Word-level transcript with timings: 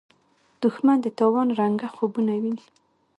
دښمن 0.61 0.97
د 1.01 1.07
تاوان 1.17 1.47
رنګه 1.59 1.87
خوبونه 1.95 2.33
ویني 2.41 2.65